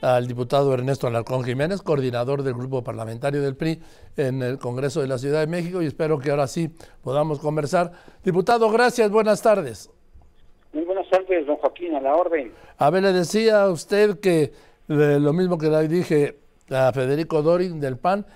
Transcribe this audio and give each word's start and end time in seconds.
al 0.00 0.26
diputado 0.26 0.72
Ernesto 0.74 1.06
Alarcón 1.06 1.44
Jiménez, 1.44 1.82
coordinador 1.82 2.42
del 2.42 2.54
grupo 2.54 2.82
parlamentario 2.84 3.42
del 3.42 3.56
PRI 3.56 3.80
en 4.16 4.42
el 4.42 4.58
Congreso 4.58 5.00
de 5.00 5.08
la 5.08 5.18
Ciudad 5.18 5.40
de 5.40 5.46
México 5.46 5.82
y 5.82 5.86
espero 5.86 6.18
que 6.18 6.30
ahora 6.30 6.46
sí 6.46 6.70
podamos 7.02 7.38
conversar. 7.38 7.92
Diputado, 8.24 8.70
gracias, 8.70 9.10
buenas 9.10 9.42
tardes. 9.42 9.90
Muy 10.72 10.84
buenas 10.84 11.08
tardes, 11.08 11.46
don 11.46 11.56
Joaquín, 11.56 11.94
a 11.94 12.00
la 12.00 12.14
orden. 12.14 12.52
A 12.78 12.90
ver, 12.90 13.02
le 13.02 13.12
decía 13.12 13.62
a 13.62 13.70
usted 13.70 14.20
que 14.20 14.52
eh, 14.88 15.18
lo 15.20 15.32
mismo 15.32 15.56
que 15.58 15.68
le 15.68 15.88
dije 15.88 16.38
a 16.70 16.92
Federico 16.92 17.42
Dorin 17.42 17.80
del 17.80 17.96
PAN, 17.96 18.26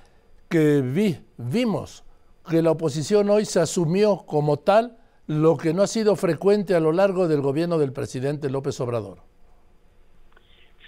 que 0.48 0.80
vi, 0.80 1.18
vimos 1.36 2.04
que 2.48 2.62
la 2.62 2.72
oposición 2.72 3.30
hoy 3.30 3.44
se 3.44 3.60
asumió 3.60 4.24
como 4.26 4.58
tal 4.58 4.96
lo 5.26 5.56
que 5.56 5.72
no 5.72 5.82
ha 5.82 5.86
sido 5.86 6.16
frecuente 6.16 6.74
a 6.74 6.80
lo 6.80 6.90
largo 6.90 7.28
del 7.28 7.40
gobierno 7.40 7.78
del 7.78 7.92
presidente 7.92 8.50
López 8.50 8.80
Obrador. 8.80 9.29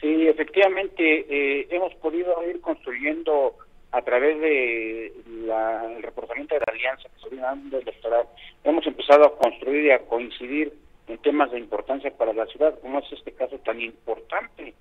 Sí, 0.03 0.27
efectivamente, 0.27 1.27
eh, 1.29 1.69
hemos 1.71 1.95
podido 1.95 2.35
ir 2.51 2.61
construyendo 2.61 3.55
a 3.93 4.03
través 4.03 4.41
de 4.41 5.13
la, 5.47 5.85
el 5.97 6.03
reforzamiento 6.03 6.57
de 6.57 6.61
la 6.67 6.73
alianza 6.73 7.09
que 7.09 7.23
se 7.23 7.29
viene 7.29 7.45
dando 7.45 7.79
electoral, 7.79 8.27
hemos 8.65 8.85
empezado 8.85 9.25
a 9.25 9.39
construir 9.39 9.85
y 9.85 9.91
a 9.93 10.01
coincidir 10.01 10.73
en 11.07 11.19
temas 11.19 11.53
de 11.53 11.61
importancia 11.61 12.11
para 12.11 12.33
la 12.33 12.47
ciudad, 12.47 12.77
como 12.81 12.99
es 12.99 13.13
este 13.13 13.31
caso 13.31 13.59
tan 13.59 13.81
importante, 13.81 14.75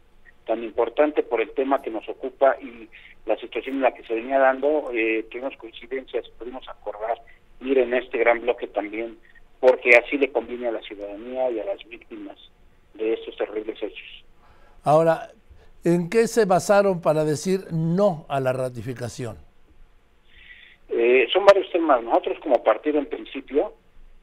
tan 0.47 0.63
importante 0.63 1.21
por 1.21 1.39
el 1.39 1.51
tema 1.51 1.83
que 1.83 1.91
nos 1.91 2.09
ocupa 2.09 2.57
y 2.59 2.89
la 3.27 3.37
situación 3.37 3.75
en 3.75 3.81
la 3.83 3.93
que 3.93 4.03
se 4.03 4.15
venía 4.15 4.39
dando, 4.39 4.89
eh, 4.91 5.23
tuvimos 5.29 5.55
coincidencias, 5.57 6.27
pudimos 6.29 6.67
acordar 6.67 7.21
ir 7.59 7.77
en 7.77 7.93
este 7.93 8.17
gran 8.17 8.41
bloque 8.41 8.65
también, 8.65 9.19
porque 9.59 9.91
así 9.91 10.17
le 10.17 10.31
conviene 10.31 10.69
a 10.69 10.71
la 10.71 10.81
ciudadanía 10.81 11.51
y 11.51 11.59
a 11.59 11.65
las 11.65 11.87
víctimas 11.87 12.39
de 12.95 13.13
estos 13.13 13.37
terribles 13.37 13.77
hechos. 13.83 14.20
Ahora, 14.83 15.31
¿en 15.83 16.09
qué 16.09 16.27
se 16.27 16.45
basaron 16.45 17.01
para 17.01 17.23
decir 17.23 17.61
no 17.71 18.25
a 18.29 18.39
la 18.39 18.51
ratificación? 18.51 19.37
Eh, 20.89 21.27
son 21.31 21.45
varios 21.45 21.71
temas. 21.71 22.03
Nosotros 22.03 22.39
como 22.41 22.63
partido 22.63 22.99
en 22.99 23.05
principio 23.05 23.73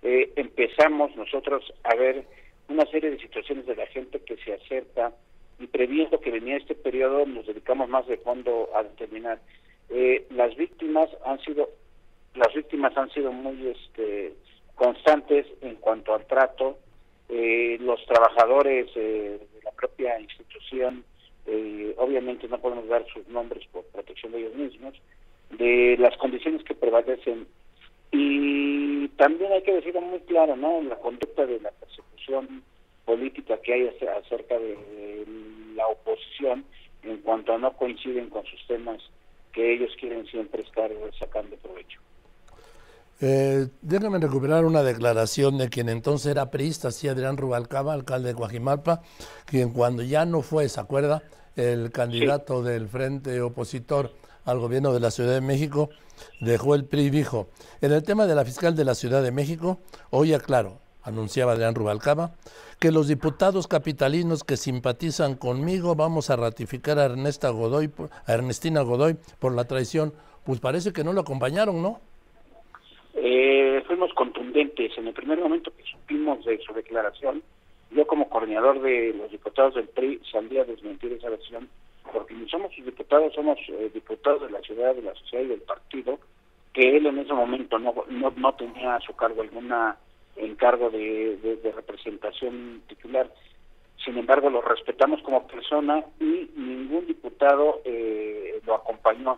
eh, 0.02 0.32
empezamos 0.36 1.14
nosotros 1.16 1.72
a 1.84 1.94
ver 1.94 2.24
una 2.68 2.84
serie 2.86 3.10
de 3.10 3.18
situaciones 3.18 3.66
de 3.66 3.76
la 3.76 3.86
gente 3.86 4.20
que 4.20 4.36
se 4.36 4.52
acerca 4.52 5.12
y 5.58 5.66
previendo 5.66 6.20
que 6.20 6.30
venía 6.30 6.56
este 6.56 6.74
periodo 6.74 7.24
nos 7.24 7.46
dedicamos 7.46 7.88
más 7.88 8.06
de 8.06 8.18
fondo 8.18 8.68
a 8.74 8.82
determinar. 8.82 9.40
Eh, 9.90 10.26
las 10.30 10.54
víctimas 10.56 11.08
han 11.24 11.40
sido 11.40 11.70
las 12.34 12.52
víctimas 12.54 12.96
han 12.96 13.10
sido 13.10 13.32
muy 13.32 13.68
este, 13.68 14.34
constantes 14.74 15.46
en 15.62 15.76
cuanto 15.76 16.14
al 16.14 16.26
trato. 16.26 16.78
los 17.80 18.04
trabajadores 18.06 18.92
de 18.94 19.40
la 19.64 19.70
propia 19.72 20.20
institución, 20.20 20.47
eh, 21.46 21.94
obviamente 21.96 22.48
no 22.48 22.58
podemos 22.58 22.88
dar 22.88 23.06
sus 23.12 23.26
nombres 23.28 23.66
por 23.72 23.84
protección 23.86 24.32
de 24.32 24.38
ellos 24.40 24.54
mismos, 24.54 24.94
de 25.50 25.96
las 25.98 26.16
condiciones 26.18 26.62
que 26.64 26.74
prevalecen. 26.74 27.46
Y 28.10 29.08
también 29.16 29.52
hay 29.52 29.62
que 29.62 29.74
decirlo 29.74 30.00
muy 30.00 30.20
claro, 30.20 30.56
¿no? 30.56 30.82
La 30.82 30.96
conducta 30.96 31.46
de 31.46 31.60
la 31.60 31.70
persecución 31.70 32.62
política 33.04 33.60
que 33.62 33.72
hay 33.72 33.88
acerca 33.88 34.58
de 34.58 35.26
la 35.74 35.86
oposición 35.86 36.64
en 37.02 37.18
cuanto 37.18 37.54
a 37.54 37.58
no 37.58 37.72
coinciden 37.74 38.28
con 38.28 38.44
sus 38.44 38.66
temas 38.66 39.02
que 39.52 39.74
ellos 39.74 39.94
quieren 39.98 40.26
siempre 40.26 40.62
estar 40.62 40.90
sacando 41.18 41.56
provecho. 41.56 42.00
Eh, 43.20 43.68
déjame 43.82 44.18
recuperar 44.18 44.64
una 44.64 44.84
declaración 44.84 45.58
de 45.58 45.68
quien 45.68 45.88
entonces 45.88 46.30
era 46.30 46.50
priista, 46.50 46.92
sí, 46.92 47.08
Adrián 47.08 47.36
Rubalcaba, 47.36 47.92
alcalde 47.92 48.28
de 48.28 48.34
Guajimalpa, 48.34 49.02
quien 49.44 49.70
cuando 49.70 50.02
ya 50.02 50.24
no 50.24 50.42
fue, 50.42 50.68
¿se 50.68 50.78
acuerda? 50.78 51.24
El 51.56 51.90
candidato 51.90 52.62
del 52.62 52.88
frente 52.88 53.40
opositor 53.40 54.12
al 54.44 54.60
gobierno 54.60 54.92
de 54.92 55.00
la 55.00 55.10
Ciudad 55.10 55.32
de 55.32 55.40
México, 55.40 55.90
dejó 56.40 56.76
el 56.76 56.84
PRI 56.84 57.06
y 57.06 57.10
dijo, 57.10 57.48
en 57.80 57.92
el 57.92 58.04
tema 58.04 58.26
de 58.26 58.36
la 58.36 58.44
fiscal 58.44 58.76
de 58.76 58.84
la 58.84 58.94
Ciudad 58.94 59.22
de 59.22 59.32
México, 59.32 59.80
hoy 60.10 60.32
aclaro, 60.32 60.78
anunciaba 61.02 61.52
Adrián 61.52 61.74
Rubalcaba, 61.74 62.34
que 62.78 62.92
los 62.92 63.08
diputados 63.08 63.66
capitalinos 63.66 64.44
que 64.44 64.56
simpatizan 64.56 65.34
conmigo 65.34 65.96
vamos 65.96 66.30
a 66.30 66.36
ratificar 66.36 67.00
a, 67.00 67.06
Ernesta 67.06 67.48
Godoy, 67.48 67.90
a 68.26 68.32
Ernestina 68.32 68.82
Godoy 68.82 69.16
por 69.40 69.52
la 69.52 69.64
traición. 69.64 70.14
Pues 70.44 70.60
parece 70.60 70.92
que 70.92 71.04
no 71.04 71.12
lo 71.12 71.22
acompañaron, 71.22 71.82
¿no? 71.82 72.00
Eh, 73.30 73.82
fuimos 73.86 74.10
contundentes. 74.14 74.96
En 74.96 75.06
el 75.06 75.12
primer 75.12 75.38
momento 75.38 75.70
que 75.76 75.82
supimos 75.82 76.42
de 76.46 76.58
su 76.60 76.72
declaración, 76.72 77.42
yo 77.90 78.06
como 78.06 78.30
coordinador 78.30 78.80
de 78.80 79.12
los 79.12 79.30
diputados 79.30 79.74
del 79.74 79.86
PRI 79.88 80.18
salí 80.32 80.56
a 80.56 80.64
desmentir 80.64 81.12
esa 81.12 81.28
versión, 81.28 81.68
porque 82.10 82.32
no 82.32 82.48
somos 82.48 82.74
sus 82.74 82.86
diputados, 82.86 83.34
somos 83.34 83.58
eh, 83.68 83.90
diputados 83.92 84.40
de 84.40 84.50
la 84.50 84.62
ciudad, 84.62 84.94
de 84.94 85.02
la 85.02 85.14
sociedad 85.14 85.44
y 85.44 85.48
del 85.48 85.60
partido, 85.60 86.18
que 86.72 86.96
él 86.96 87.04
en 87.04 87.18
ese 87.18 87.34
momento 87.34 87.78
no, 87.78 87.92
no, 88.08 88.54
tenía 88.54 88.94
a 88.94 89.00
su 89.00 89.14
cargo 89.14 89.42
alguna 89.42 89.98
encargo 90.36 90.88
de, 90.88 91.36
de, 91.36 91.72
representación 91.72 92.80
titular. 92.88 93.30
Sin 94.02 94.16
embargo, 94.16 94.48
lo 94.48 94.62
respetamos 94.62 95.20
como 95.20 95.46
persona 95.46 96.02
y 96.18 96.48
ningún 96.56 97.06
diputado 97.06 97.82
eh, 97.84 98.58
lo 98.64 98.76
acompañó. 98.76 99.36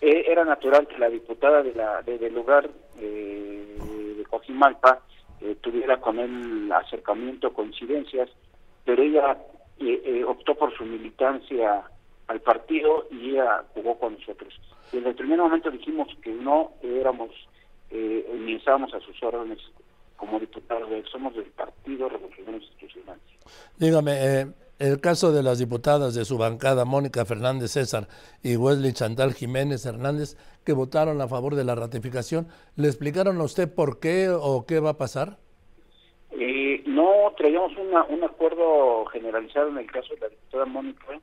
Eh, 0.00 0.24
era 0.28 0.44
natural 0.44 0.86
que 0.86 0.98
la 0.98 1.08
diputada 1.08 1.62
de 1.62 1.74
la 1.74 2.02
del 2.02 2.34
lugar 2.34 2.68
eh, 3.00 3.76
de 4.16 4.24
Cojimalpa 4.24 5.00
eh, 5.40 5.56
tuviera 5.60 5.98
con 5.98 6.18
él 6.18 6.70
acercamiento, 6.72 7.52
coincidencias, 7.52 8.28
pero 8.84 9.02
ella 9.02 9.36
optó 10.26 10.54
por 10.54 10.74
su 10.76 10.84
militancia 10.84 11.82
al 12.28 12.40
partido 12.40 13.06
y 13.10 13.30
ella 13.30 13.62
jugó 13.74 13.98
con 13.98 14.14
nosotros. 14.14 14.58
Desde 14.90 15.10
el 15.10 15.14
primer 15.14 15.38
momento 15.38 15.70
dijimos 15.70 16.08
que 16.22 16.30
no 16.30 16.72
éramos 16.82 17.30
ni 17.90 18.54
estábamos 18.54 18.92
a 18.94 19.00
sus 19.00 19.22
órdenes 19.22 19.58
como 20.16 20.40
diputados, 20.40 20.88
somos 21.10 21.34
del 21.34 21.44
Partido 21.44 22.08
Revolucionario 22.08 22.60
Institucional. 22.60 23.18
Dígame, 23.76 24.46
el 24.78 25.00
caso 25.00 25.32
de 25.32 25.42
las 25.42 25.58
diputadas 25.58 26.14
de 26.14 26.24
su 26.24 26.36
bancada, 26.36 26.84
Mónica 26.84 27.24
Fernández 27.24 27.72
César 27.72 28.08
y 28.42 28.56
Wesley 28.56 28.92
Chantal 28.92 29.32
Jiménez 29.32 29.86
Hernández, 29.86 30.36
que 30.64 30.72
votaron 30.72 31.20
a 31.20 31.28
favor 31.28 31.54
de 31.54 31.64
la 31.64 31.74
ratificación, 31.74 32.48
¿le 32.76 32.88
explicaron 32.88 33.40
a 33.40 33.44
usted 33.44 33.72
por 33.72 34.00
qué 34.00 34.28
o 34.28 34.66
qué 34.66 34.80
va 34.80 34.90
a 34.90 34.98
pasar? 34.98 35.38
Eh, 36.32 36.82
no, 36.86 37.32
traíamos 37.36 37.72
un 37.76 38.24
acuerdo 38.24 39.06
generalizado 39.06 39.68
en 39.68 39.78
el 39.78 39.90
caso 39.90 40.14
de 40.14 40.20
la 40.20 40.28
diputada 40.28 40.66
Mónica, 40.66 41.20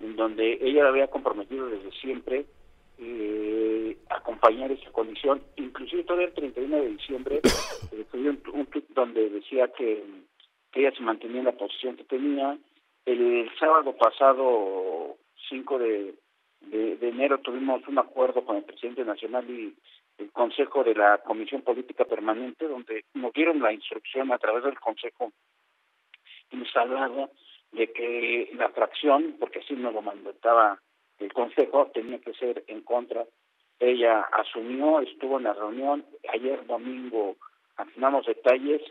en 0.00 0.16
donde 0.16 0.58
ella 0.62 0.88
había 0.88 1.08
comprometido 1.08 1.68
desde 1.68 1.90
siempre 2.00 2.46
eh, 2.98 3.98
acompañar 4.08 4.72
esa 4.72 4.90
condición. 4.92 5.42
Inclusive 5.56 6.04
todavía 6.04 6.28
el 6.28 6.34
31 6.34 6.76
de 6.76 6.88
diciembre 6.88 7.40
eh, 7.92 8.06
un, 8.14 8.40
un 8.52 8.68
donde 8.94 9.28
decía 9.28 9.68
que 9.76 10.02
ella 10.74 10.92
se 10.96 11.02
mantenía 11.02 11.40
en 11.40 11.46
la 11.46 11.52
posición 11.52 11.96
que 11.96 12.04
tenía, 12.04 12.58
el 13.06 13.50
sábado 13.58 13.94
pasado, 13.96 15.16
5 15.48 15.78
de, 15.78 16.14
enero, 16.70 17.38
tuvimos 17.38 17.86
un 17.86 17.98
acuerdo 17.98 18.44
con 18.44 18.56
el 18.56 18.64
presidente 18.64 19.04
nacional 19.04 19.48
y 19.48 19.74
el 20.18 20.30
Consejo 20.32 20.82
de 20.84 20.94
la 20.94 21.18
Comisión 21.18 21.62
Política 21.62 22.04
Permanente, 22.04 22.66
donde 22.66 23.04
nos 23.14 23.32
dieron 23.32 23.60
la 23.60 23.72
instrucción 23.72 24.32
a 24.32 24.38
través 24.38 24.64
del 24.64 24.78
Consejo 24.80 25.32
instalado 26.50 27.30
de 27.72 27.92
que 27.92 28.50
la 28.54 28.70
fracción, 28.70 29.36
porque 29.38 29.58
así 29.58 29.74
nos 29.74 29.92
lo 29.92 30.02
mandataba 30.02 30.80
el 31.18 31.32
Consejo, 31.32 31.90
tenía 31.92 32.18
que 32.20 32.32
ser 32.34 32.64
en 32.68 32.82
contra. 32.82 33.26
Ella 33.80 34.20
asumió, 34.20 35.00
estuvo 35.00 35.38
en 35.38 35.44
la 35.44 35.52
reunión, 35.52 36.06
ayer 36.32 36.64
domingo 36.66 37.36
afinamos 37.76 38.24
detalles 38.26 38.82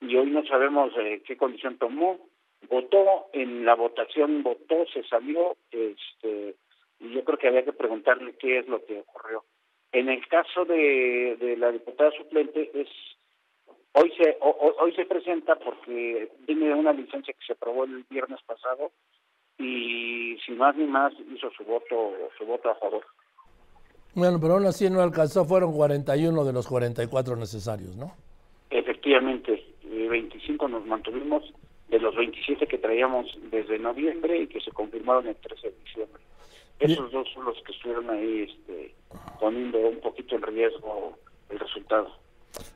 y 0.00 0.16
hoy 0.16 0.30
no 0.30 0.44
sabemos 0.46 0.92
eh, 0.98 1.22
qué 1.24 1.36
condición 1.36 1.76
tomó 1.76 2.18
votó 2.68 3.28
en 3.32 3.64
la 3.64 3.74
votación 3.74 4.42
votó 4.42 4.86
se 4.92 5.02
salió 5.04 5.56
este 5.70 6.54
y 7.00 7.12
yo 7.12 7.24
creo 7.24 7.38
que 7.38 7.48
había 7.48 7.64
que 7.64 7.72
preguntarle 7.72 8.36
qué 8.38 8.58
es 8.58 8.68
lo 8.68 8.84
que 8.84 9.00
ocurrió. 9.00 9.44
En 9.90 10.08
el 10.08 10.26
caso 10.28 10.64
de, 10.64 11.36
de 11.40 11.56
la 11.56 11.72
diputada 11.72 12.10
suplente 12.12 12.70
es 12.74 12.88
hoy 13.92 14.12
se 14.16 14.36
hoy 14.40 14.94
se 14.94 15.04
presenta 15.04 15.56
porque 15.56 16.30
tiene 16.46 16.74
una 16.74 16.92
licencia 16.92 17.34
que 17.34 17.46
se 17.46 17.52
aprobó 17.52 17.84
el 17.84 18.04
viernes 18.08 18.40
pasado 18.46 18.92
y 19.58 20.38
sin 20.46 20.56
más 20.56 20.76
ni 20.76 20.86
más 20.86 21.12
hizo 21.34 21.50
su 21.50 21.64
voto 21.64 22.12
su 22.38 22.46
voto 22.46 22.70
a 22.70 22.74
favor. 22.76 23.04
Bueno 24.14 24.38
pero 24.40 24.54
aún 24.54 24.66
así 24.66 24.88
no 24.88 25.02
alcanzó 25.02 25.44
fueron 25.44 25.72
41 25.72 26.44
de 26.44 26.52
los 26.52 26.66
44 26.68 27.36
necesarios 27.36 27.96
no 27.96 28.12
efectivamente 28.70 29.62
25 30.12 30.68
nos 30.68 30.86
mantuvimos 30.86 31.42
de 31.88 31.98
los 31.98 32.14
27 32.16 32.66
que 32.66 32.78
traíamos 32.78 33.26
desde 33.50 33.78
noviembre 33.78 34.42
y 34.42 34.46
que 34.46 34.60
se 34.60 34.70
confirmaron 34.70 35.26
el 35.26 35.36
13 35.36 35.70
de 35.70 35.76
diciembre. 35.84 36.22
Esos 36.78 37.12
dos 37.12 37.28
son 37.32 37.44
los 37.44 37.56
que 37.62 37.72
estuvieron 37.72 38.10
ahí 38.10 38.48
este, 38.48 38.94
poniendo 39.38 39.78
un 39.78 40.00
poquito 40.00 40.36
en 40.36 40.42
riesgo 40.42 41.16
el 41.48 41.58
resultado. 41.58 42.10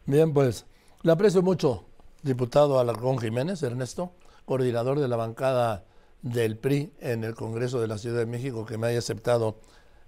Bien, 0.05 0.32
pues 0.32 0.67
le 1.03 1.12
aprecio 1.12 1.43
mucho, 1.43 1.85
diputado 2.23 2.79
Alarcón 2.79 3.19
Jiménez, 3.19 3.62
Ernesto, 3.62 4.12
coordinador 4.44 5.00
de 5.00 5.09
la 5.09 5.17
bancada 5.17 5.85
del 6.23 6.56
PRI 6.56 6.93
en 7.00 7.25
el 7.25 7.35
Congreso 7.35 7.81
de 7.81 7.88
la 7.88 7.99
Ciudad 7.99 8.19
de 8.19 8.26
México 8.26 8.67
que 8.67 8.79
me 8.79 8.88
haya 8.88 8.99
aceptado 8.99 9.61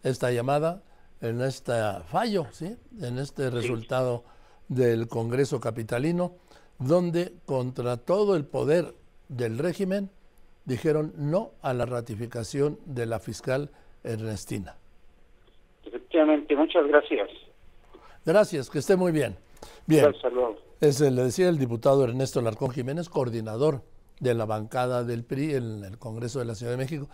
esta 0.02 0.30
llamada, 0.30 0.82
en 1.20 1.40
este 1.40 1.72
fallo, 2.08 2.46
¿sí? 2.52 2.76
en 3.00 3.18
este 3.18 3.50
resultado 3.50 4.24
del 4.68 5.08
Congreso 5.08 5.60
Capitalino, 5.60 6.36
donde 6.78 7.32
contra 7.44 7.96
todo 7.96 8.36
el 8.36 8.44
poder 8.44 8.94
del 9.28 9.58
régimen 9.58 10.10
dijeron 10.64 11.12
no 11.16 11.52
a 11.62 11.72
la 11.72 11.86
ratificación 11.86 12.78
de 12.84 13.06
la 13.06 13.18
fiscal 13.18 13.70
Ernestina. 14.04 14.76
Efectivamente, 15.84 16.54
muchas 16.54 16.86
gracias. 16.86 17.30
Gracias, 18.24 18.68
que 18.70 18.78
esté 18.78 18.96
muy 18.96 19.12
bien. 19.12 19.36
Bien, 19.86 20.14
es, 20.80 21.00
le 21.00 21.22
decía 21.22 21.48
el 21.48 21.58
diputado 21.58 22.04
Ernesto 22.04 22.40
Larcón 22.40 22.70
Jiménez, 22.70 23.08
coordinador 23.08 23.82
de 24.20 24.34
la 24.34 24.44
bancada 24.44 25.04
del 25.04 25.24
PRI 25.24 25.54
en 25.54 25.84
el 25.84 25.98
Congreso 25.98 26.38
de 26.38 26.44
la 26.44 26.54
Ciudad 26.54 26.72
de 26.72 26.78
México. 26.78 27.06